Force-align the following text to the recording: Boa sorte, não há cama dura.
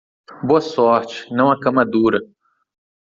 Boa 0.41 0.61
sorte, 0.61 1.31
não 1.31 1.51
há 1.51 1.59
cama 1.61 1.85
dura. 1.85 2.21